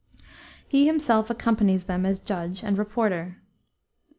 He 0.67 0.87
himself 0.87 1.29
accompanies 1.29 1.83
them 1.83 2.07
as 2.07 2.17
judge 2.17 2.63
and 2.63 2.75
"reporter." 2.75 3.37